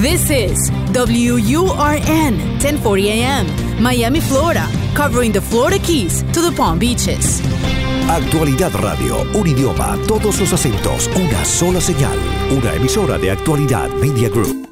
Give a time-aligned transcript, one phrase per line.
[0.00, 7.42] This is WURN 1040 AM, Miami, Florida, covering the Florida Keys to the Palm Beaches.
[8.08, 12.16] Actualidad Radio, un idioma, todos los acentos, una sola señal,
[12.50, 14.70] una emisora de Actualidad Media Group.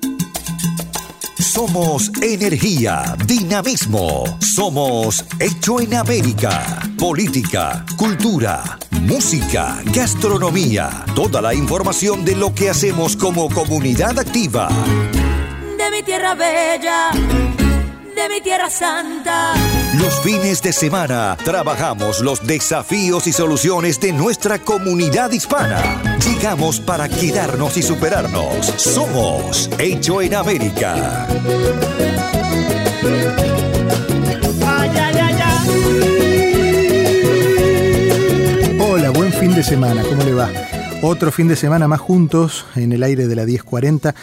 [1.39, 4.25] Somos energía, dinamismo.
[4.41, 6.81] Somos Hecho en América.
[6.99, 11.05] Política, cultura, música, gastronomía.
[11.15, 14.69] Toda la información de lo que hacemos como comunidad activa.
[15.79, 17.11] De mi tierra bella
[18.19, 19.55] de mi tierra santa.
[19.95, 26.19] Los fines de semana trabajamos los desafíos y soluciones de nuestra comunidad hispana.
[26.27, 28.67] Llegamos para quedarnos y superarnos.
[28.77, 31.29] Somos Hecho en América.
[38.81, 40.78] Hola, buen fin de semana, ¿cómo le va?
[41.01, 44.15] Otro fin de semana más juntos en el aire de la 1040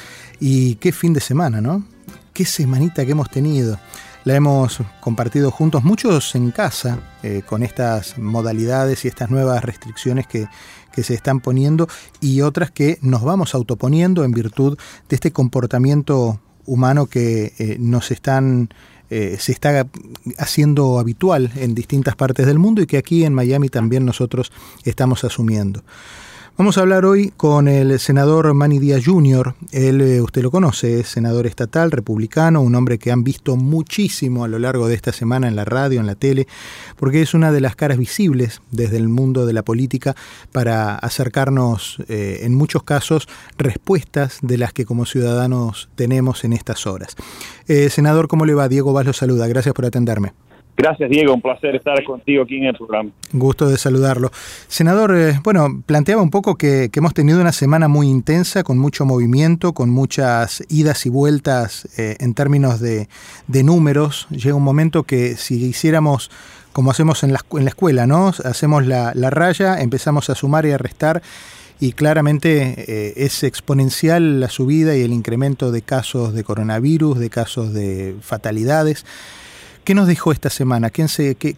[0.41, 1.85] y qué fin de semana, ¿no?
[2.35, 3.79] qué semanita que hemos tenido.
[4.25, 10.27] La hemos compartido juntos, muchos en casa, eh, con estas modalidades y estas nuevas restricciones
[10.27, 10.47] que,
[11.01, 11.89] se están poniendo
[12.21, 14.77] y otras que nos vamos autoponiendo en virtud
[15.09, 18.69] de este comportamiento humano que eh, nos están
[19.09, 19.85] eh, se está
[20.37, 24.53] haciendo habitual en distintas partes del mundo y que aquí en Miami también nosotros
[24.85, 25.83] estamos asumiendo.
[26.57, 29.55] Vamos a hablar hoy con el senador Manny Díaz Jr.
[29.73, 34.45] Él, eh, usted lo conoce, es senador estatal, republicano, un hombre que han visto muchísimo
[34.45, 36.47] a lo largo de esta semana en la radio, en la tele,
[36.95, 40.15] porque es una de las caras visibles desde el mundo de la política
[40.53, 46.87] para acercarnos, eh, en muchos casos, respuestas de las que como ciudadanos tenemos en estas
[46.87, 47.17] horas.
[47.67, 48.69] Eh, senador, ¿cómo le va?
[48.69, 49.45] Diego Vaz lo saluda.
[49.49, 50.31] Gracias por atenderme.
[50.77, 51.33] Gracias, Diego.
[51.33, 53.09] Un placer estar contigo aquí en el programa.
[53.31, 54.29] Gusto de saludarlo.
[54.67, 59.05] Senador, eh, bueno, planteaba un poco que, hemos tenido una semana muy intensa, con mucho
[59.05, 63.07] movimiento, con muchas idas y vueltas eh, en términos de,
[63.47, 64.27] números.
[64.31, 66.29] Llega un momento que si hiciéramos
[66.73, 68.33] como hacemos en la, escuela, ¿no?
[68.43, 71.21] Hacemos la, raya, empezamos a sumar y a restar
[71.79, 77.29] y claramente eh, es exponencial la subida y el incremento de casos de coronavirus, de
[77.29, 79.05] casos de fatalidades.
[79.85, 80.89] ¿Qué nos dejó esta semana?
[80.89, 81.03] ¿Qué,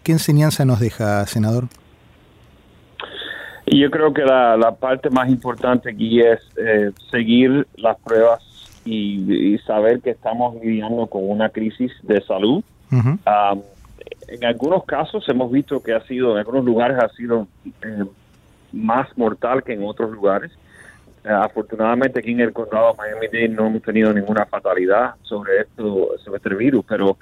[0.04, 1.64] enseñanza nos deja, senador?
[3.66, 8.42] Yo creo que la, parte más importante aquí es eh, seguir las pruebas
[8.84, 12.62] y, saber que estamos lidiando con una crisis de salud.
[12.90, 17.46] en algunos casos hemos visto que ha sido, en algunos lugares ha sido
[17.82, 18.04] eh,
[18.72, 20.52] más mortal que en otros lugares.
[21.24, 26.10] Eh, afortunadamente aquí en el condado de Miami-Dade no hemos tenido ninguna fatalidad sobre esto,
[26.22, 27.16] sobre este virus, pero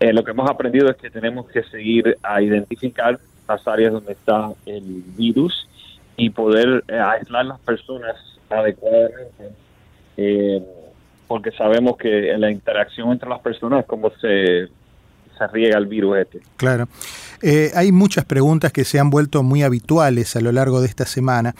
[0.00, 4.12] eh, lo que hemos aprendido es que tenemos que seguir a identificar las áreas donde
[4.12, 5.68] está el virus
[6.16, 8.16] y poder eh, aislar las personas
[8.50, 9.50] adecuadamente,
[10.16, 10.62] eh,
[11.26, 14.68] porque sabemos que la interacción entre las personas es como se,
[15.36, 16.40] se riega el virus este.
[16.56, 16.88] Claro.
[17.74, 21.54] hay muchas preguntas que se han vuelto muy habituales a lo largo de esta semana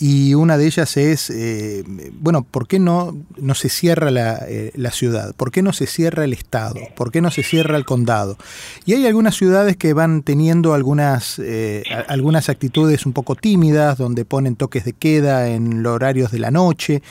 [0.00, 1.82] y una de ellas es, eh,
[2.20, 5.34] bueno, ¿por qué no, no se cierra la, eh, la, ciudad?
[5.34, 6.76] ¿Por qué no se cierra el Estado?
[6.94, 8.38] ¿Por qué no se cierra el condado?
[8.86, 14.24] Y hay algunas ciudades que van teniendo algunas, eh, algunas actitudes un poco tímidas, donde
[14.24, 17.02] ponen toques de queda en los horarios de la noche.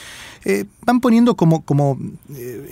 [0.86, 2.00] van poniendo como, como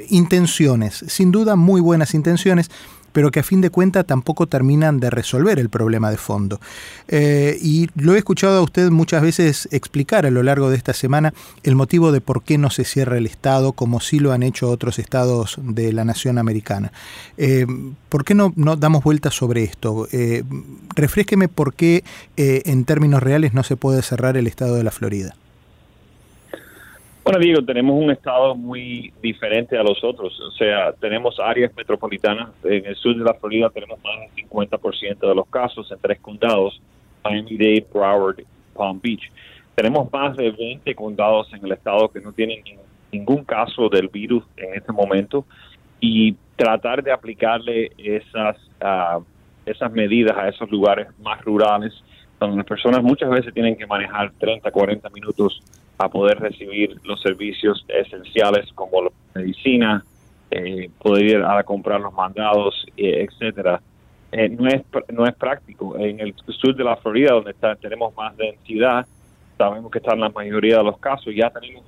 [0.10, 2.72] intenciones, sin duda muy buenas intenciones,
[3.16, 6.60] pero que a fin de cuentas tampoco terminan de resolver el problema de fondo.
[7.08, 10.92] Eh, y lo he escuchado a usted muchas veces explicar a lo largo de esta
[10.92, 11.34] semana
[11.64, 14.70] el motivo de por qué no se cierra el Estado, como sí lo han hecho
[14.70, 16.92] otros estados de la nación americana.
[17.38, 17.66] Eh,
[18.10, 20.10] ¿Por qué no, no, damos vueltas sobre esto?
[20.12, 20.44] Eh,
[20.94, 22.04] refresqueme por qué
[22.36, 25.38] en términos reales no se puede cerrar el Estado de la Florida.
[27.26, 30.40] Bueno, Diego, tenemos un estado muy diferente a los otros.
[30.42, 32.50] O sea, tenemos áreas metropolitanas.
[32.64, 36.20] En el sur de la Florida tenemos más del 50% de los casos en tres
[36.20, 36.80] condados,
[37.24, 38.44] Miami-Dade, Broward,
[38.76, 39.32] Palm Beach.
[39.74, 42.62] Tenemos más de 20 condados en el estado que no tienen
[43.12, 45.46] ningún caso del virus en este momento
[46.00, 49.24] y tratar de aplicarle esas, uh,
[49.66, 51.92] esas medidas a esos lugares más rurales
[52.40, 55.60] donde las personas muchas veces tienen que manejar 30, 40 minutos
[55.98, 60.04] a poder recibir los servicios esenciales como la medicina,
[60.52, 63.82] eh, poder ir a comprar los mandados, eh, etcétera.
[64.32, 64.82] Eh, no es
[65.12, 65.98] no es práctico.
[65.98, 69.06] En el sur de la Florida, donde está, tenemos más densidad,
[69.58, 71.34] sabemos que están la mayoría de los casos.
[71.36, 71.84] Ya tenemos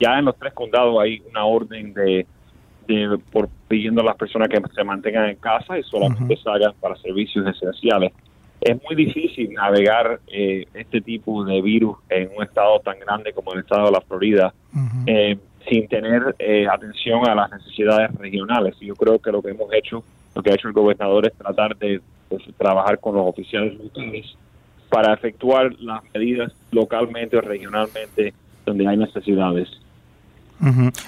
[0.00, 2.26] ya en los tres condados hay una orden de,
[2.88, 6.96] de por pidiendo a las personas que se mantengan en casa y solamente salgan para
[6.96, 8.12] servicios esenciales
[8.60, 13.52] es muy difícil navegar eh, este tipo de virus en un estado tan grande como
[13.52, 14.54] el estado de la Florida
[15.06, 15.36] eh,
[15.68, 18.74] sin tener eh, atención a las necesidades regionales.
[18.80, 20.02] Y yo creo que lo que hemos hecho,
[20.34, 24.34] lo que ha hecho el gobernador es tratar de pues, trabajar con los oficiales locales
[24.88, 28.32] para efectuar las medidas localmente o regionalmente
[28.64, 29.68] donde hay necesidades.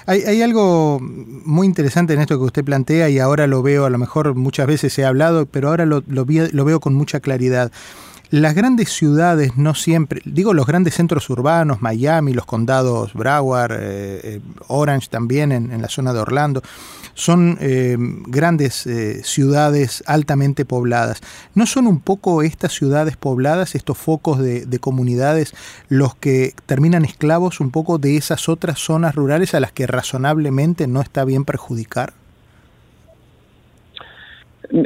[0.05, 3.89] Hay, hay, algo muy interesante en esto que usted plantea y ahora lo veo, a
[3.89, 7.71] lo mejor muchas veces ha hablado, pero ahora lo veo con mucha claridad.
[8.29, 14.19] Las grandes ciudades no siempre, digo los grandes centros urbanos, Miami, los condados Broward, eh,
[14.23, 16.61] eh, Orange también en, la zona de Orlando,
[17.13, 17.95] son eh,
[18.27, 21.21] grandes eh, ciudades altamente pobladas.
[21.55, 25.53] ¿No son un poco estas ciudades pobladas, estos focos de, de, comunidades,
[25.87, 30.85] los que terminan esclavos un poco de esas otras zonas rurales a las que razonablemente
[30.85, 32.13] no está bien perjudicar?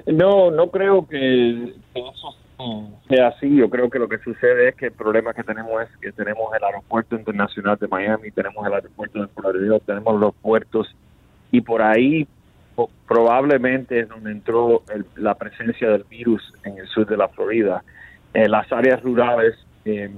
[0.05, 2.40] No, no creo que, que eso
[3.07, 3.55] sea así.
[3.55, 6.53] Yo creo que lo que sucede es que el problema que tenemos es que tenemos
[6.55, 10.95] el aeropuerto internacional de Miami, tenemos el aeropuerto de Florida, tenemos los puertos
[11.51, 12.27] y por ahí
[13.07, 17.83] probablemente es donde entró el, la presencia del virus en el sur de la Florida.
[18.33, 20.09] Eh, las áreas rurales eh,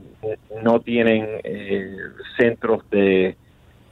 [0.64, 1.96] no tienen eh,
[2.38, 3.36] centros de,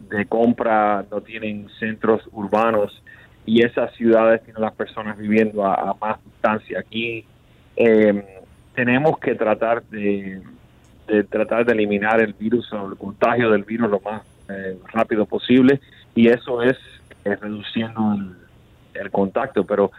[0.10, 3.02] de compra, no tienen centros urbanos
[3.46, 6.80] y esas ciudades tienen las personas viviendo a, más distancia.
[6.80, 7.26] Aquí
[7.76, 8.41] eh,
[8.76, 10.42] tenemos que tratar de,
[11.08, 15.26] de, tratar de eliminar el virus o el contagio del virus lo más eh, rápido
[15.26, 15.80] posible
[16.16, 16.78] y eso es,
[17.24, 19.92] es reduciendo el, el, contacto, pero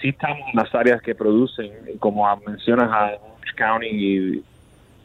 [0.00, 4.44] sí estamos en las áreas que producen, como mencionas a Orange County y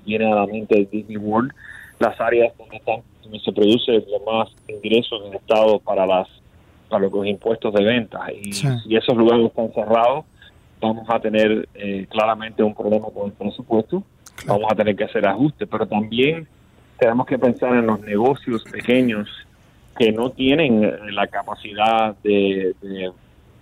[0.06, 1.52] viene a la mente Disney World,
[2.00, 6.28] las áreas donde, están, donde se produce lo más ingresos en el estado para las
[6.90, 8.68] para los impuestos de venta y, sí.
[8.86, 10.26] y esos lugares están cerrados
[10.80, 14.04] vamos a tener eh, claramente un problema con el presupuesto,
[14.36, 14.60] claro.
[14.60, 16.48] vamos a tener que hacer ajustes, pero también
[16.98, 19.30] tenemos que pensar en los negocios pequeños
[19.98, 23.12] que no tienen eh, la capacidad de, de,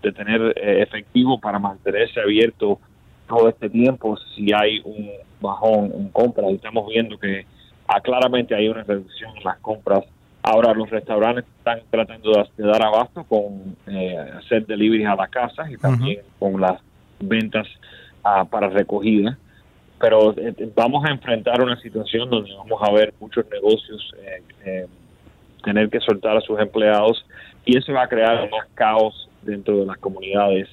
[0.01, 2.79] de tener eh, efectivo para mantenerse abierto
[3.27, 5.09] todo este tiempo si hay un
[5.41, 6.47] bajón en compras.
[6.51, 7.45] Y estamos viendo que
[7.87, 10.03] ah, claramente hay una reducción en las compras.
[10.41, 15.71] Ahora los restaurantes están tratando de, dar abasto con eh, hacer delivery a las casas
[15.71, 16.51] y también uh -huh.
[16.51, 16.81] con las
[17.27, 17.67] ventas
[18.23, 19.37] uh, para recogida.
[19.99, 24.87] Pero eh, vamos a enfrentar una situación donde vamos a ver muchos negocios eh, eh,
[25.63, 27.25] tener que soltar a sus empleados
[27.63, 30.67] y eso va a crear más caos dentro de las comunidades,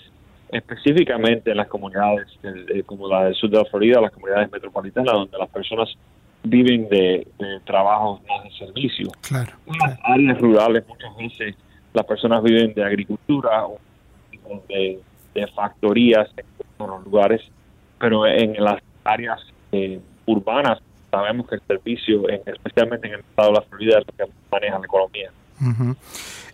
[0.51, 2.27] específicamente en las comunidades
[2.87, 5.89] como la del sur de la Florida, las comunidades metropolitanas, donde las personas
[6.43, 9.13] viven de, de trabajos más de servicio.
[9.21, 11.55] Claro, en las áreas rurales muchas veces
[11.93, 13.79] las personas viven de agricultura o
[14.69, 14.99] de
[15.35, 17.43] de factorías en los lugares,
[17.99, 19.41] pero en las áreas
[19.73, 20.81] eh, urbanas
[21.11, 24.33] sabemos que el servicio, en, especialmente en el estado de la Florida, es lo que
[24.51, 25.31] maneja la economía.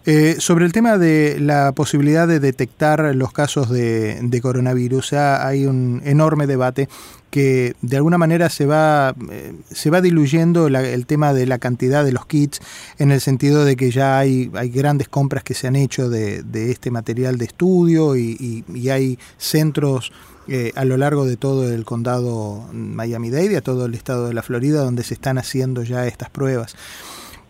[0.04, 5.66] Eh, sobre el tema de la posibilidad de detectar los casos de, de coronavirus, hay
[5.66, 6.88] un enorme debate
[7.36, 12.02] que de alguna manera se va, eh, se va diluyendo el tema de la cantidad
[12.02, 12.60] de los kits
[12.96, 16.42] en el sentido de que ya hay, hay grandes compras que se han hecho de,
[16.70, 20.12] este material de estudio y hay centros
[20.48, 24.34] eh, a lo largo de todo el condado Miami-Dade y a todo el estado de
[24.34, 26.76] la Florida donde se están haciendo ya estas pruebas.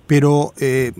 [0.06, 0.92] Pero eh,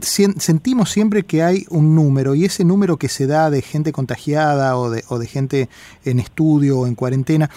[0.00, 4.76] sentimos siempre que hay un número y ese número que se da de gente contagiada
[4.76, 5.68] o de, o de gente
[6.04, 7.50] en estudio o en cuarentena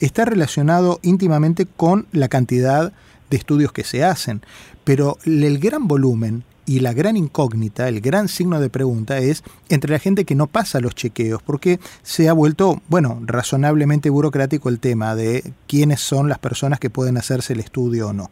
[0.00, 2.92] está relacionado íntimamente con la cantidad
[3.30, 4.42] de estudios que se hacen.
[4.84, 9.92] Pero el gran volumen y la gran incógnita, el gran signo de pregunta es entre
[9.92, 14.80] la gente que no pasa los chequeos, porque se ha vuelto, bueno, razonablemente burocrático el
[14.80, 18.30] tema de quiénes son las personas que pueden hacerse el estudio o no.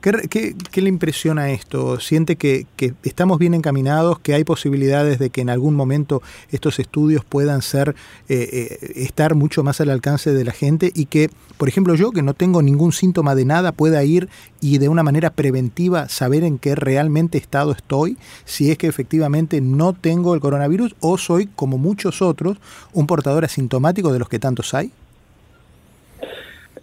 [0.00, 2.00] ¿Qué, qué, qué le impresiona esto?
[2.00, 6.78] ¿Siente que, que, estamos bien encaminados, que hay posibilidades de que en algún momento estos
[6.78, 7.94] estudios puedan ser,
[8.28, 12.10] eh, eh, estar mucho más al alcance de la gente y que, por ejemplo, yo
[12.10, 14.28] que no tengo ningún síntoma de nada pueda ir
[14.60, 19.60] y de una manera preventiva saber en qué realmente estado estoy, si es que efectivamente
[19.60, 22.58] no tengo el coronavirus o soy, como muchos otros,
[22.92, 24.90] un portador asintomático de los que tantos hay?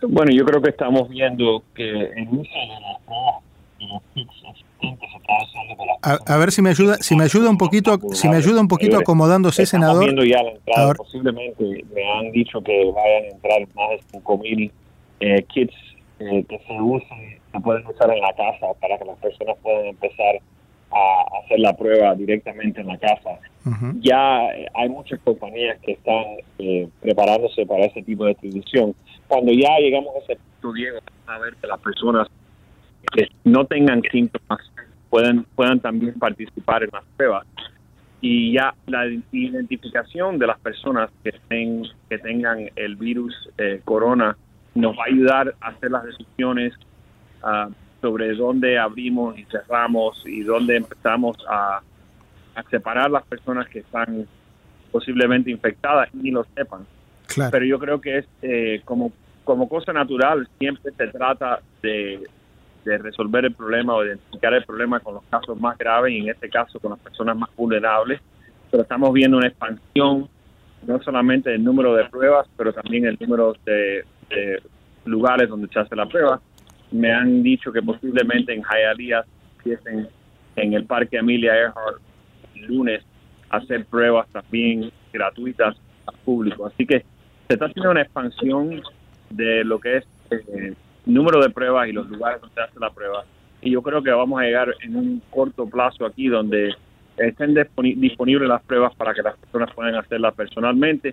[0.07, 4.25] Bueno, yo creo que estamos viendo que en uso de
[4.81, 8.59] los a, a, ver si me ayuda, si me ayuda un poquito, si me ayuda
[8.61, 10.03] un poquito acomodándose, Estamos senador.
[10.03, 14.01] Viendo ya la entrada, Ahora, posiblemente me han dicho que vayan a entrar más de
[14.11, 14.71] 5000
[15.19, 15.75] eh, kits
[16.19, 17.19] eh, que se usan,
[17.51, 20.39] se pueden usar en la casa para que las personas puedan empezar
[20.91, 23.39] a hacer la prueba directamente en la casa.
[23.65, 23.99] Uh -huh.
[24.01, 26.25] Ya hay muchas compañías que están
[26.59, 28.95] eh, preparándose para ese tipo de distribución.
[29.27, 32.27] Cuando ya llegamos a ese punto, Diego, a ver que las personas
[33.13, 34.70] que no tengan síntomas
[35.11, 37.45] puedan, puedan también participar en las pruebas.
[38.21, 44.37] Y ya la identificación de las personas que, estén, que tengan el virus eh, corona
[44.73, 46.73] nos va a ayudar a hacer las decisiones
[47.43, 51.81] ah, sobre dónde abrimos y cerramos y dónde empezamos a,
[52.55, 54.25] a separar las personas que están
[54.91, 56.85] posiblemente infectadas y ni lo sepan.
[57.51, 59.11] Pero yo creo que es eh, como,
[59.43, 62.27] como cosa natural, siempre se trata de,
[62.83, 66.29] de resolver el problema o identificar el problema con los casos más graves y en
[66.29, 68.19] este caso con las personas más vulnerables.
[68.69, 70.29] Pero estamos viendo una expansión
[70.85, 74.03] no solamente del número de pruebas, pero también el número de,
[75.05, 76.41] lugares donde se hace la prueba.
[76.91, 79.25] Me han dicho que posiblemente en Hialeah
[79.57, 80.07] empiecen
[80.55, 82.01] en el Parque Amelia Earhart
[82.55, 83.03] el lunes
[83.49, 86.65] a hacer pruebas también gratuitas al público.
[86.65, 86.99] Así que
[87.47, 88.81] se está haciendo una expansión
[89.29, 90.73] de lo que es eh,
[91.05, 93.25] número de pruebas y los lugares donde se hace la prueba.
[93.61, 96.73] Y yo creo que vamos a llegar en un corto plazo aquí donde
[97.17, 97.55] estén
[97.97, 101.11] disponibles las pruebas para que las personas puedan hacerlas personalmente.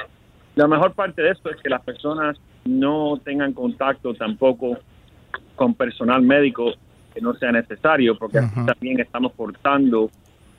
[0.54, 4.78] La mejor parte de esto es que las personas no tengan contacto tampoco
[5.56, 6.72] con personal médico
[7.14, 10.10] que no sea necesario, porque también estamos cortando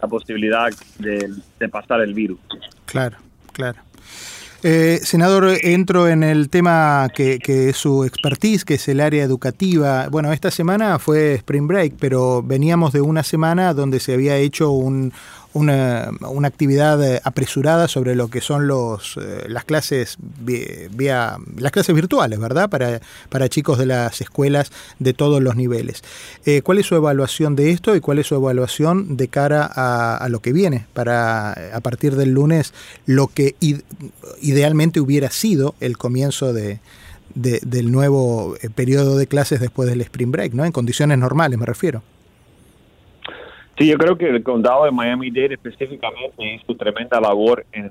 [0.01, 0.69] la posibilidad
[0.99, 2.39] de, de pasar el virus.
[2.85, 3.17] Claro,
[3.53, 3.79] claro.
[4.61, 9.23] Eh, senador, entro en el tema que, que, es su expertise, que es el área
[9.23, 10.09] educativa.
[10.09, 14.71] Bueno, esta semana fue Spring Break, pero veníamos de una semana donde se había hecho
[14.71, 15.13] un,
[15.53, 21.71] una, una, actividad eh, apresurada sobre lo que son los, eh, las clases vía, las
[21.71, 22.69] clases virtuales, ¿verdad?
[22.69, 26.03] Para, para chicos de las escuelas de todos los niveles.
[26.45, 30.27] Eh, ¿Cuál es su evaluación de esto y cuál es su evaluación de cara a,
[30.29, 32.73] lo que viene para a partir del lunes
[33.07, 33.55] lo que
[34.41, 36.79] idealmente hubiera sido el comienzo de,
[37.33, 40.65] del nuevo periodo de clases después del Spring Break, ¿no?
[40.65, 42.03] En condiciones normales, me refiero.
[43.79, 47.89] Sí, yo creo que el condado de Miami-Dade específicamente hizo tremenda labor en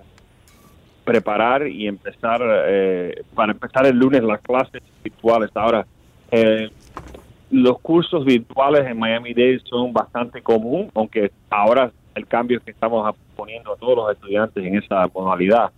[1.02, 5.50] preparar y empezar, eh, para empezar el lunes las clases virtuales.
[5.54, 5.87] Ahora,
[6.30, 6.68] eh,
[7.50, 13.16] los cursos virtuales en Miami-Dade son bastante común, aunque ahora el cambio es que estamos
[13.35, 15.71] poniendo a todos los estudiantes en esa modalidad.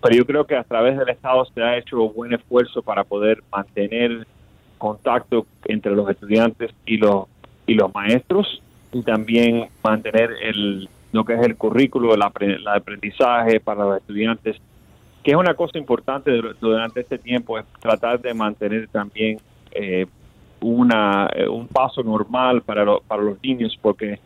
[0.00, 3.02] Pero yo creo que a través del Estado se ha hecho un buen esfuerzo para
[3.02, 4.28] poder mantener
[4.78, 7.24] contacto entre los estudiantes y los
[7.66, 8.62] y los maestros
[8.98, 14.56] y también mantener el, lo que es el currículo, el, aprendizaje para los estudiantes,
[15.22, 19.38] que es una cosa importante durante este tiempo, es tratar de mantener también
[19.72, 20.06] eh,
[20.60, 24.18] una, eh, un paso normal para, para los niños, porque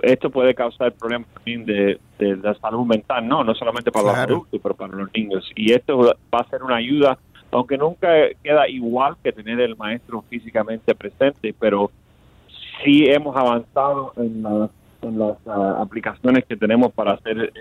[0.00, 4.60] esto puede causar problemas también de, la salud mental, no, no solamente para los adultos,
[4.62, 5.50] pero para los niños.
[5.56, 5.98] Y esto
[6.32, 7.18] va a ser una ayuda,
[7.50, 8.08] aunque nunca
[8.42, 11.90] queda igual que tener el maestro físicamente presente, pero
[12.84, 17.52] sí hemos avanzado en, las ah, aplicaciones que tenemos para hacer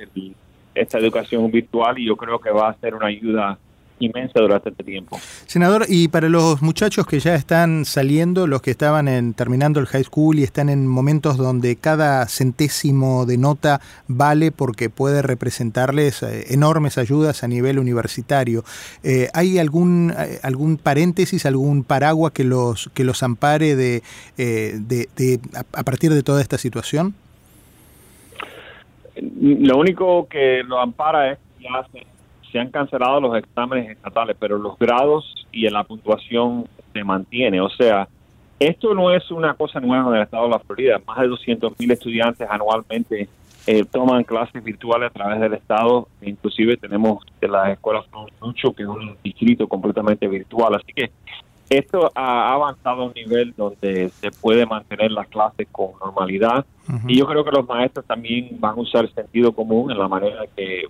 [0.76, 3.58] esta educación virtual y yo creo que va a ser una ayuda
[4.06, 5.20] inmensa durante este tiempo.
[5.46, 9.86] Senador, y para los muchachos que ya están saliendo, los que estaban en, terminando el
[9.86, 16.24] high school y están en momentos donde cada centésimo de nota vale porque puede representarles
[16.24, 18.64] eh, enormes ayudas a nivel universitario,
[19.04, 24.04] eh, ¿hay algún, eh, algún paréntesis, algún paraguas que los, que los ampare de,
[24.38, 25.40] de,
[25.74, 27.14] a partir de toda esta situación?
[29.16, 31.40] Lo único que lo ampara es
[32.52, 37.62] se han cancelado los exámenes estatales, pero los grados y la puntuación se mantiene.
[37.62, 38.08] O sea,
[38.60, 41.02] esto no es una cosa nueva en el estado de la Florida.
[41.06, 43.28] Más de 200 mil estudiantes anualmente
[43.68, 46.08] eh, toman clases virtuales a través del estado.
[46.22, 48.06] Inclusive tenemos de las escuelas
[48.40, 50.76] mucho que es un distrito completamente virtual.
[50.76, 51.12] Así que
[51.70, 56.66] esto ha avanzado a un nivel donde se puede mantener las clases con normalidad.
[57.08, 60.10] Y yo creo que los maestros también van a usar el sentido común en la
[60.10, 60.84] manera que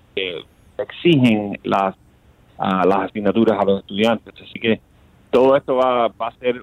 [0.81, 1.95] exigen las,
[2.57, 4.33] las asignaturas a los estudiantes.
[4.41, 4.79] Así que
[5.29, 6.61] todo esto va, va a ser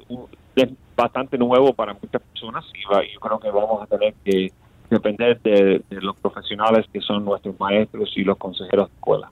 [0.97, 4.53] bastante nuevo para muchas personas y yo creo que vamos a tener que
[4.91, 9.31] depender de, los profesionales que son nuestros maestros y los consejeros de escuela.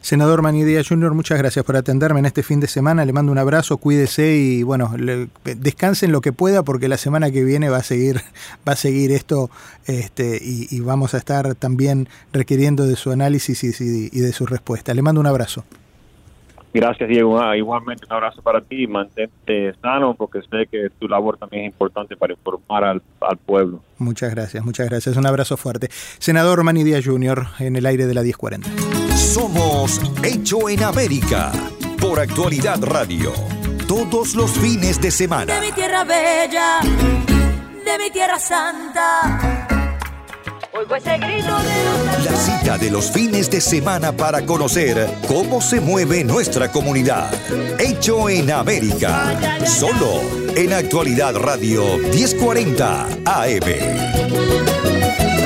[0.00, 3.04] Senador Manidía Junior, muchas gracias por atenderme en este fin de semana.
[3.04, 4.92] Le mando un abrazo, cuídese y bueno,
[5.44, 8.16] descansen lo que pueda porque la semana que viene va a seguir,
[8.68, 9.50] va a seguir esto
[9.86, 14.94] este, y, vamos a estar también requiriendo de su análisis y, y de su respuesta.
[14.94, 15.64] Le mando un abrazo.
[16.72, 17.40] Gracias, Diego.
[17.40, 18.86] Ah, igualmente un abrazo para ti.
[18.86, 23.02] Mantente sano porque sé que tu labor también es importante para informar al,
[23.44, 23.80] pueblo.
[23.98, 25.16] Muchas gracias, muchas gracias.
[25.16, 25.88] Un abrazo fuerte.
[25.90, 27.46] Senador Díaz Jr.
[27.58, 28.68] en el aire de la 1040.
[29.20, 31.52] Somos Hecho en América
[32.00, 33.32] por Actualidad Radio.
[33.86, 35.54] Todos los fines de semana.
[35.54, 39.68] De mi tierra bella de mi tierra santa.
[40.72, 45.80] Oigo ese grito de La cita de los fines de semana para conocer cómo se
[45.80, 47.30] mueve nuestra comunidad.
[47.78, 49.36] Hecho en América.
[49.66, 50.22] Solo
[50.56, 54.39] en Actualidad Radio 1040 AM.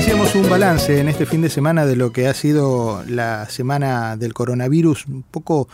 [0.04, 4.18] Hacíamos un balance en este fin de semana de lo que ha sido la semana
[4.18, 5.66] del coronavirus, un poco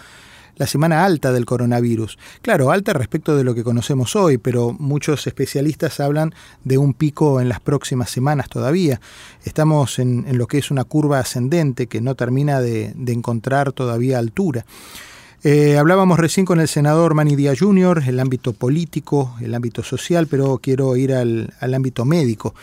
[0.54, 2.16] la semana alta del coronavirus.
[2.40, 6.32] Claro, alta respecto de lo que conocemos hoy, pero muchos especialistas hablan
[6.62, 9.00] de un pico en las próximas semanas todavía.
[9.42, 14.64] Estamos en, lo que es una curva ascendente que no termina de encontrar todavía altura.
[15.42, 20.26] Eh, hablábamos recién con el senador Manny Díaz Jr., el ámbito político, el ámbito social,
[20.26, 22.54] pero quiero ir al, al ámbito médico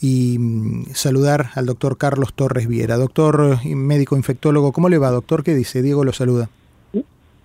[0.00, 2.96] y mm, saludar al doctor Carlos Torres Viera.
[2.96, 5.44] Doctor eh, médico infectólogo, ¿cómo le va, doctor?
[5.44, 5.80] ¿Qué dice?
[5.80, 6.48] Diego lo saluda.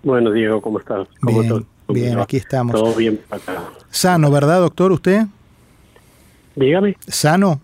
[0.02, 1.08] Bueno, Diego, ¿cómo estás?
[1.22, 2.74] ¿Cómo Bien, bien, aquí estamos.
[2.74, 3.64] Todo bien acá.
[3.92, 4.92] Sano, ¿verdad, doctor?
[4.92, 5.24] ¿Usted?
[6.56, 6.98] Dígame.
[7.08, 7.62] Sano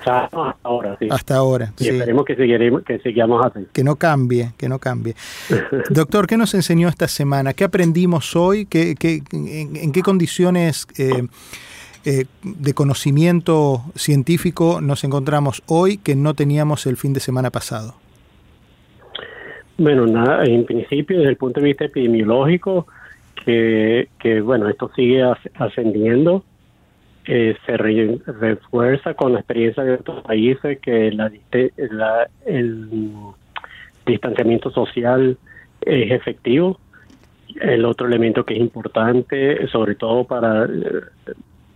[0.00, 1.08] Hasta ahora, sí.
[1.10, 1.72] hasta ahora.
[1.78, 1.90] y sí.
[1.90, 3.66] esperemos que, seguiremos, que sigamos así.
[3.72, 5.14] Que no cambie, que no cambie.
[5.90, 7.52] Doctor, ¿qué nos enseñó esta semana?
[7.52, 8.66] ¿Qué aprendimos hoy?
[8.66, 11.26] ¿Qué, qué- en, en qué condiciones eh,
[12.04, 17.94] eh, de conocimiento científico nos encontramos hoy que no teníamos el fin de semana pasado?
[19.78, 22.86] Bueno, nada, en principio, desde el punto de vista epidemiológico,
[23.44, 26.44] que, que bueno, esto sigue as- ascendiendo,
[27.26, 31.30] eh, se re- refuerza con la experiencia de otros países que la,
[32.46, 32.88] el
[34.06, 35.36] distanciamiento social
[35.80, 36.78] es efectivo.
[37.60, 40.68] El otro elemento que es importante, sobre todo para eh,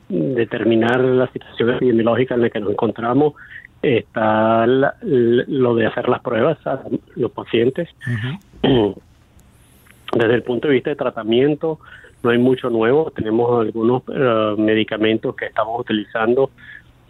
[0.08, 3.34] determinar la situación epidemiológica en la que nos encontramos,
[3.82, 6.80] está la- lo de hacer las pruebas a
[7.16, 7.88] los pacientes.
[10.12, 11.80] Desde el punto de vista de tratamiento,
[12.24, 13.12] no hay mucho nuevo.
[13.14, 16.50] Tenemos algunos eh, medicamentos que estamos utilizando,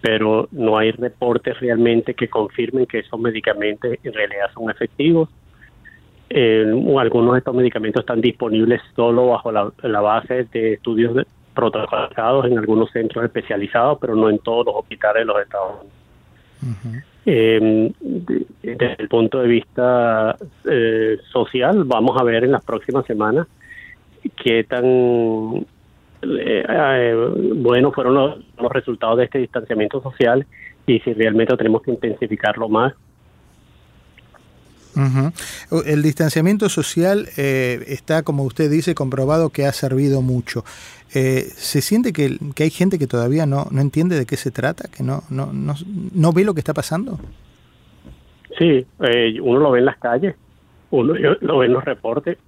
[0.00, 5.28] pero no hay reportes realmente que confirmen que esos medicamentos en realidad son efectivos.
[6.28, 6.64] Eh,
[6.98, 12.46] algunos de estos medicamentos están disponibles solo bajo la, la base de estudios de- protocolizados
[12.46, 17.04] en algunos centros especializados, pero no en todos los hospitales de los Estados Unidos.
[17.26, 20.36] Eh, de- desde el punto de vista
[20.68, 23.46] eh, social, vamos a ver en las próximas semanas
[24.30, 24.84] qué tan
[26.22, 27.14] eh, eh,
[27.56, 30.46] buenos fueron los, los resultados de este distanciamiento social
[30.86, 32.94] y si realmente tenemos que intensificarlo más.
[35.84, 40.64] El distanciamiento social eh, está, como usted dice, comprobado que ha servido mucho.
[41.14, 44.50] Eh, ¿Se siente que, que hay gente que todavía no, no entiende de qué se
[44.50, 45.74] trata, que no, no, no,
[46.14, 47.18] no ve lo que está pasando?
[48.58, 50.36] Sí, eh, uno lo ve en las calles,
[50.90, 52.38] uno lo ve en los reportes.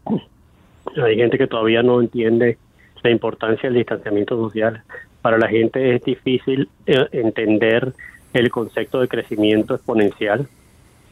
[1.02, 2.58] Hay gente que todavía no entiende
[3.02, 4.82] la importancia del distanciamiento social.
[5.22, 7.92] Para la gente es difícil eh, entender
[8.32, 10.46] el concepto de crecimiento exponencial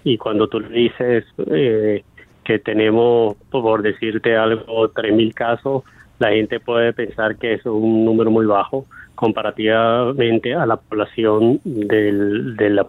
[0.04, 2.04] y cuando tú dices eh,
[2.44, 5.82] que tenemos, por decirte algo, 3.000 casos,
[6.18, 12.57] la gente puede pensar que es un número muy bajo comparativamente a la población del,
[12.57, 12.81] del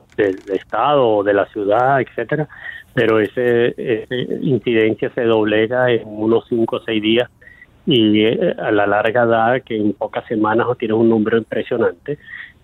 [0.54, 2.48] estado o de la ciudad, etcétera,
[2.94, 3.76] pero ese
[4.42, 7.30] incidencia se doblega en unos 5 o 6 días
[7.86, 12.18] y eh, a la larga da que en pocas semanas tienes un número impresionante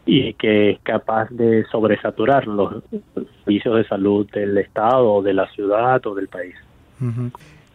[0.05, 2.83] y que es capaz de sobresaturar los
[3.43, 6.55] servicios de salud del estado o de la ciudad o del país.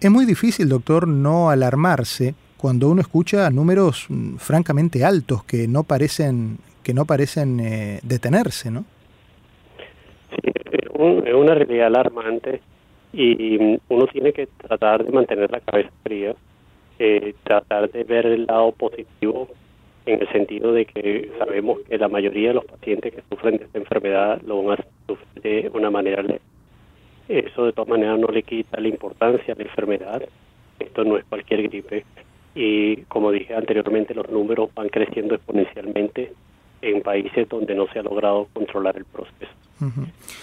[0.01, 5.85] Es muy difícil, doctor, no alarmarse cuando uno escucha números mm, francamente altos que no
[5.85, 8.85] parecen que no parecen eh, detenerse, ¿no?
[10.31, 12.61] Sí, es un- es una realidad alarmante
[13.13, 13.57] y
[13.89, 16.35] uno tiene que tratar de mantener la cabeza fría,
[16.99, 19.49] eh, tratar de ver el lado positivo
[20.05, 23.65] en el sentido de que sabemos que la mayoría de los pacientes que sufren de
[23.65, 26.41] esta enfermedad lo van a sufrir de una manera leve.
[27.29, 30.23] Eso de todas maneras no le quita la importancia a la enfermedad.
[30.79, 32.05] Esto no es cualquier gripe.
[32.57, 36.33] Y como dije anteriormente, los números van creciendo exponencialmente
[36.81, 39.53] en países donde no se ha logrado controlar el proceso.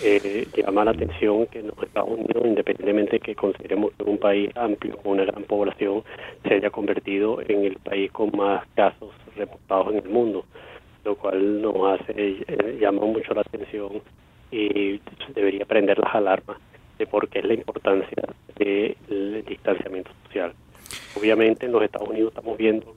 [0.04, 4.20] Eh, llama la atención que en los Estados Unidos, independientemente de que consideremos que un
[4.20, 6.04] país amplio, con una gran población,
[6.48, 10.46] se haya convertido en el país con más casos reportados en el mundo,
[11.04, 14.02] lo cual nos hace, eh, llama mucho la atención
[14.52, 15.02] y
[15.34, 16.58] debería prender las alarmas
[17.00, 18.24] de por qué es la importancia
[18.56, 20.54] del distanciamiento social.
[21.16, 22.96] Obviamente en los Estados Unidos estamos viendo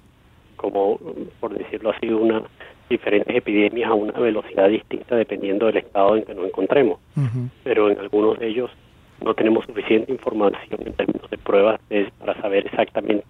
[0.56, 0.98] como,
[1.40, 2.42] por decirlo así, una
[2.88, 6.98] diferentes epidemias a una velocidad distinta dependiendo del estado en que nos encontremos.
[7.64, 8.70] Pero en algunos de ellos
[9.24, 13.24] no tenemos suficiente información en términos de pruebas de- para saber exactamente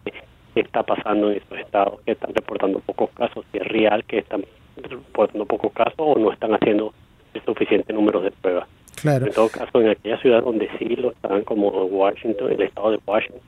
[0.54, 4.18] qué está pasando en estos estados que están reportando pocos casos, si es real que
[4.18, 4.44] están
[4.76, 6.92] reportando pocos casos o no están haciendo
[7.34, 8.68] el suficiente número de pruebas.
[9.04, 13.00] En todo caso, en aquella ciudad donde sí lo están, como Washington, el estado de
[13.06, 13.40] Washington,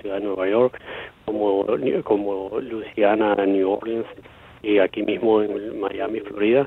[0.00, 0.80] ciudad de Nueva York,
[1.24, 1.66] como,
[2.04, 4.06] como Louisiana, New Orleans
[4.62, 6.66] y aquí mismo en Miami, Florida,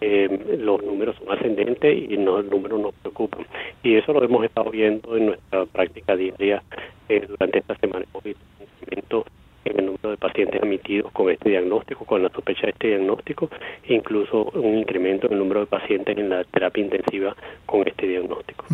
[0.00, 3.46] eh, los números son ascendentes y no, los números nos preocupan.
[3.82, 6.62] Y eso lo hemos estado viendo en nuestra práctica diaria
[7.08, 8.04] eh, durante esta semana.
[8.10, 9.24] Hemos visto un incremento
[9.64, 13.50] en el número de pacientes admitidos con este diagnóstico, con la sospecha de este diagnóstico,
[13.84, 18.06] e incluso un incremento en el número de pacientes en la terapia intensiva con este
[18.06, 18.64] diagnóstico.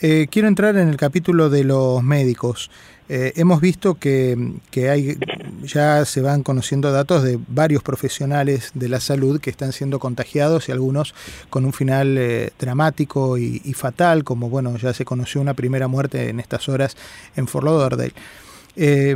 [0.00, 2.70] eh, quiero entrar en el capítulo de los médicos.
[3.12, 4.36] Eh, hemos visto que,
[4.70, 5.18] que, hay,
[5.64, 10.68] ya se van conociendo datos de varios profesionales de la salud que están siendo contagiados
[10.68, 11.12] y algunos
[11.50, 16.28] con un final eh, dramático y, fatal, como bueno, ya se conoció una primera muerte
[16.28, 16.96] en estas horas
[17.34, 18.12] en Fort Lauderdale.
[18.82, 19.14] Eh,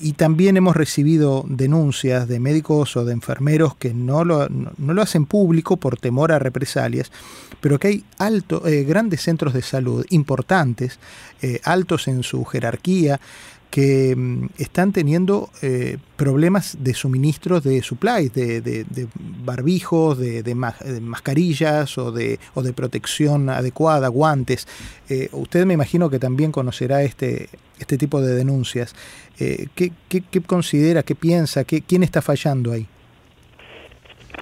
[0.00, 5.00] y también hemos recibido denuncias de médicos o de enfermeros que no lo, no, lo
[5.00, 7.12] hacen público por temor a represalias,
[7.60, 10.98] pero que hay alto, eh, grandes centros de salud importantes,
[11.40, 13.20] eh, altos en su jerarquía,
[13.70, 19.06] que mm, están teniendo eh, problemas de suministros de supplies, de, de, de
[19.44, 24.66] barbijos, de, mascarillas o de, o de protección adecuada, guantes.
[25.08, 27.48] Eh, usted me imagino que también conocerá este,
[27.78, 28.94] este tipo de denuncias.
[29.38, 32.86] Eh, ¿qué, qué, ¿qué, considera, qué piensa, qué, quién está fallando ahí?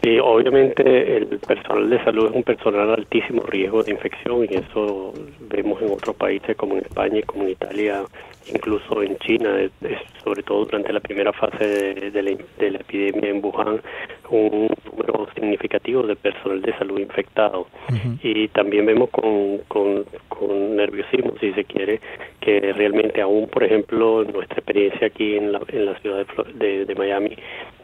[0.02, 5.14] Sí, obviamente el personal de salud es un personal altísimo riesgo de infección y eso
[5.48, 8.02] vemos en otros países como en España y como en Italia,
[8.52, 9.56] incluso en China,
[10.22, 13.80] sobre todo durante la primera fase de, de, la, de la, epidemia en Wuhan,
[14.30, 17.66] un número significativo de personal de salud infectado.
[17.88, 18.18] Uh -huh.
[18.22, 22.00] Y también vemos con, con, con, nerviosismo, si se quiere,
[22.40, 26.84] que realmente aún, por ejemplo, nuestra experiencia aquí en la, en la ciudad de, de,
[26.84, 27.36] de Miami,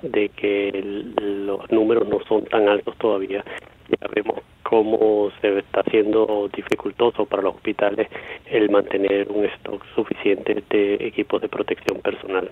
[0.03, 3.44] de que el, los números no son tan altos todavía.
[3.88, 4.40] Ya vemos
[4.71, 8.07] cómo se está haciendo dificultoso para los hospitales
[8.47, 12.49] el mantener un stock suficiente de equipos de protección personal.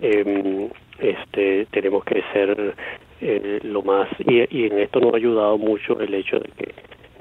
[0.00, 0.70] Eh,
[1.00, 2.74] este, tenemos que ser
[3.20, 6.74] eh, lo más y, y en esto nos ha ayudado mucho el hecho de que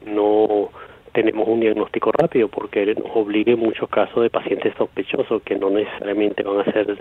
[0.09, 0.69] no
[1.11, 5.69] tenemos un diagnóstico rápido porque nos obliga en muchos casos de pacientes sospechosos que no
[5.69, 6.97] necesariamente van a ser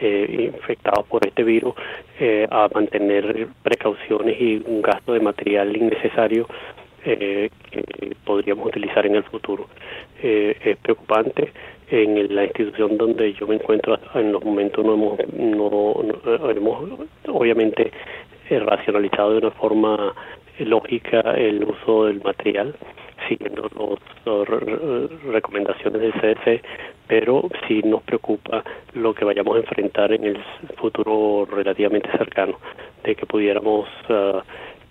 [0.00, 1.74] eh, infectados por este virus
[2.18, 6.46] eh, a mantener precauciones y un gasto de material innecesario
[7.04, 9.68] eh, que podríamos utilizar en el futuro.
[10.22, 11.52] es preocupante.
[11.92, 17.00] En la institución donde yo me encuentro en los momentos no hemos, no, no hemos
[17.26, 17.90] obviamente
[18.48, 20.14] racionalizado de una forma
[20.64, 22.74] lógica el uso del material
[23.28, 23.68] siguiendo
[24.24, 26.62] las recomendaciones del CDC,
[27.06, 30.38] pero sí nos preocupa lo que vayamos a enfrentar en el
[30.76, 32.58] futuro relativamente cercano,
[33.04, 34.40] de que pudiéramos uh,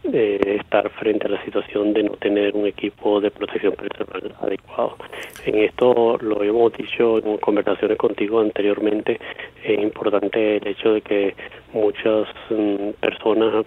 [0.04, 4.96] eh, estar frente a la situación de no tener un equipo de protección personal adecuado.
[5.46, 9.20] En esto lo hemos dicho en conversaciones contigo anteriormente,
[9.64, 11.36] es importante el hecho de que
[11.74, 13.66] muchas um, personas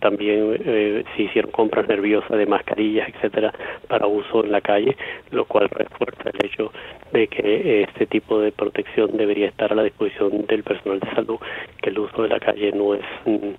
[0.00, 3.52] también eh, se hicieron compras nerviosas de mascarillas, etcétera,
[3.88, 4.96] para uso en la calle,
[5.30, 6.72] lo cual refuerza el hecho
[7.12, 11.38] de que este tipo de protección debería estar a la disposición del personal de salud,
[11.80, 13.54] que el uso de la calle no es um,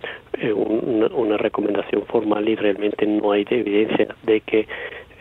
[0.54, 4.68] una, una recomendación formal y realmente no hay evidencia de que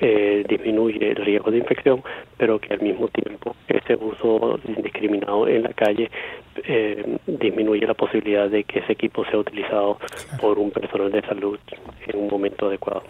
[0.02, 2.02] eh, disminuye el riesgo de infección,
[2.38, 6.10] pero que al mismo tiempo ese uso indiscriminado en la calle
[6.64, 9.98] eh, disminuye la posibilidad de que ese equipo sea utilizado
[10.40, 11.58] por un personal de salud
[12.06, 13.02] en un momento adecuado.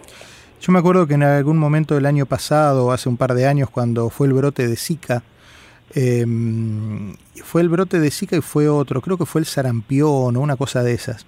[0.60, 3.70] Yo me acuerdo que en algún momento del año pasado, hace un par de años,
[3.70, 5.22] cuando fue el brote de Zika,
[5.94, 6.24] eh,
[7.42, 10.56] fue el brote de Zika y fue otro, creo que fue el sarampión o una
[10.56, 11.26] cosa de esas.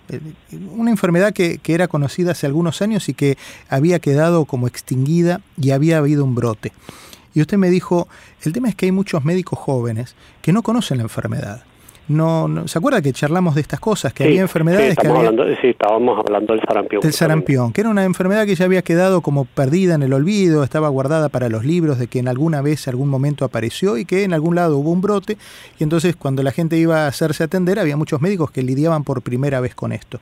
[0.72, 3.37] Una enfermedad que, que, era conocida hace algunos años y que
[3.68, 6.72] había quedado como extinguida y había habido un brote.
[7.35, 8.09] Y usted me dijo,
[8.42, 11.64] el tema es que hay muchos médicos jóvenes que no conocen la enfermedad.
[12.09, 14.12] No, no, ¿Se acuerda que charlamos de estas cosas?
[14.12, 15.29] Que sí, había enfermedades sí, que había...
[15.29, 17.01] Hablando, sí, estábamos hablando del sarampión.
[17.01, 20.65] Del sarampión, que era una enfermedad que ya había quedado como perdida en el olvido,
[20.65, 24.25] estaba guardada para los libros de que en alguna vez, algún momento apareció y que
[24.25, 25.37] en algún lado hubo un brote.
[25.79, 29.23] Y entonces cuando la gente iba a hacerse atender, había muchos médicos que lidiaban por
[29.23, 30.19] primera vez con esto.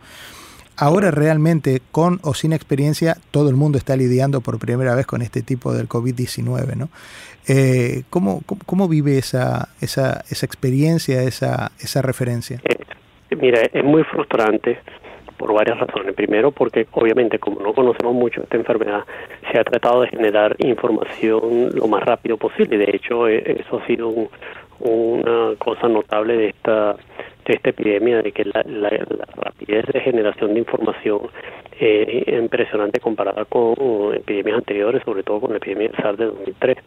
[0.80, 5.20] Ahora realmente, con o sin experiencia, todo el mundo está lidiando por primera vez con
[5.20, 6.88] este tipo del COVID-19, ¿no?
[7.46, 12.60] Eh, ¿cómo, cómo, ¿Cómo vive esa, esa, esa experiencia, esa, esa referencia?
[12.64, 12.78] Eh,
[13.36, 14.78] mira, es muy frustrante
[15.36, 16.14] por varias razones.
[16.14, 19.04] Primero, porque obviamente como no conocemos mucho esta enfermedad,
[19.52, 22.78] se ha tratado de generar información lo más rápido posible.
[22.78, 24.28] De hecho, eso ha sido un,
[24.80, 26.96] una cosa notable de esta
[27.52, 28.62] esta epidemia, de que la,
[29.36, 31.20] rapidez de generación de información
[31.78, 36.78] es impresionante comparada con epidemias anteriores, sobre todo con la epidemia del SARS de 2003.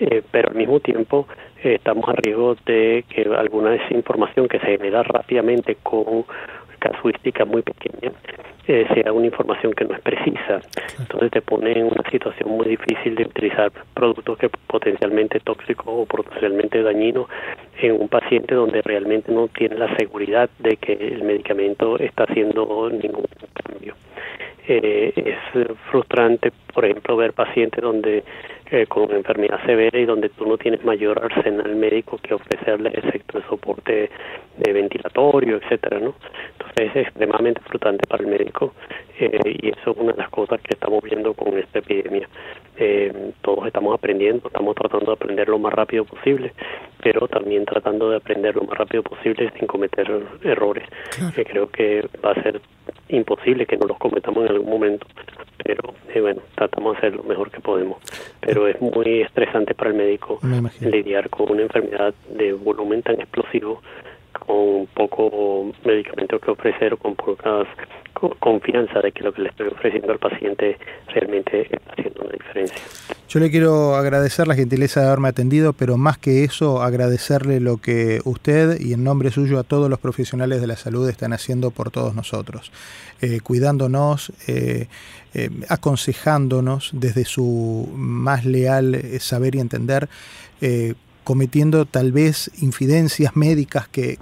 [0.00, 1.26] Eh, pero al mismo tiempo
[1.64, 6.24] eh, estamos a riesgo de que alguna desinformación que se genera rápidamente con
[6.78, 8.12] casuística muy pequeña
[8.68, 10.60] eh, sea una información que no es precisa.
[10.98, 16.04] Entonces te pone en una situación muy difícil de utilizar productos que potencialmente tóxicos o
[16.04, 17.28] potencialmente dañinos
[17.80, 22.90] en un paciente donde realmente no tiene la seguridad de que el medicamento está haciendo
[22.90, 23.94] ningún cambio.
[24.70, 28.22] Eh, es frustrante, por ejemplo, ver pacientes donde
[28.70, 33.38] eh, con enfermedad severa y donde tú no tienes mayor arsenal médico que ofrecerle, excepto
[33.38, 34.10] el soporte
[34.58, 36.14] de ventilatorio, etcétera, ¿no?
[36.52, 38.57] Entonces es extremadamente frustrante para el médico
[39.18, 42.28] eh, y eso es una de las cosas que estamos viendo con esta epidemia.
[42.76, 46.52] Eh, todos estamos aprendiendo, estamos tratando de aprender lo más rápido posible,
[47.02, 50.08] pero también tratando de aprender lo más rápido posible sin cometer
[50.44, 50.88] errores.
[51.34, 52.60] que creo que va a ser
[53.08, 55.06] imposible que no los cometamos en algún momento,
[55.64, 57.98] pero eh, bueno, tratamos de hacer lo mejor que podemos.
[58.40, 60.38] Pero es muy estresante para el médico
[60.80, 63.82] lidiar con una enfermedad de volumen tan explosivo
[64.38, 67.66] con poco medicamento que ofrecer o con pocas
[68.40, 70.76] confianza de que lo que le estoy ofreciendo al paciente
[71.08, 72.82] realmente está haciendo una diferencia.
[73.28, 77.76] Yo le quiero agradecer la gentileza de haberme atendido, pero más que eso, agradecerle lo
[77.76, 81.70] que usted y en nombre suyo a todos los profesionales de la salud están haciendo
[81.70, 82.72] por todos nosotros,
[83.20, 84.88] eh, cuidándonos, eh,
[85.34, 90.08] eh, aconsejándonos desde su más leal saber y entender
[91.28, 94.16] cometiendo tal vez infidencias médicas que,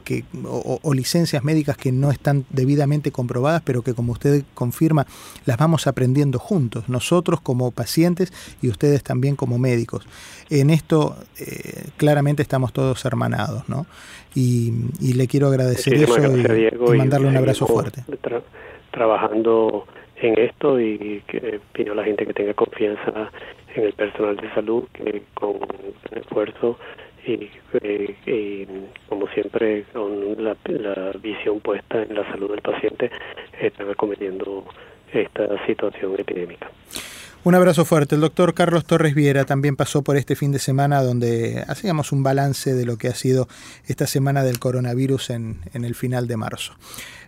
[0.44, 5.06] o, licencias médicas que no están debidamente comprobadas, pero que como usted confirma,
[5.44, 10.04] las vamos aprendiendo juntos, nosotros como pacientes y ustedes también como médicos.
[10.50, 13.86] En esto eh, claramente estamos todos hermanados, ¿no?
[14.34, 14.72] Y,
[15.14, 18.02] le quiero agradecer eso y, mandarle un abrazo fuerte.
[18.90, 23.30] trabajando en esto y que pido a la gente que tenga confianza
[23.76, 25.58] en el personal de salud que con
[26.12, 26.78] esfuerzo
[27.26, 27.50] y,
[27.82, 28.66] eh,
[29.08, 30.56] como siempre con la,
[31.20, 33.10] visión puesta en la salud del paciente
[33.60, 34.64] están acometiendo
[35.12, 36.70] esta situación epidémica.
[37.46, 38.16] Un abrazo fuerte.
[38.16, 42.24] El doctor Carlos Torres Viera también pasó por este fin de semana donde hacíamos un
[42.24, 43.46] balance de lo que ha sido
[43.86, 46.72] esta semana del coronavirus en, el final de marzo.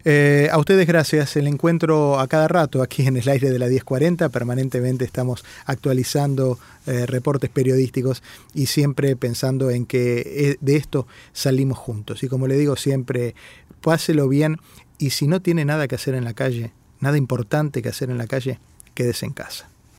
[0.04, 1.37] Eh, a ustedes gracias.
[1.37, 4.28] El encuentro a cada rato aquí en el aire de la 1040.
[4.31, 11.78] Permanentemente estamos actualizando eh, reportes periodísticos y siempre pensando en que eh, de esto salimos
[11.78, 12.24] juntos.
[12.24, 13.37] Y como le digo siempre,
[13.83, 14.57] páselo bien
[14.98, 18.18] y si no tiene nada que hacer en la calle, nada importante que hacer en
[18.18, 18.59] la calle,
[18.94, 19.68] quédese en casa.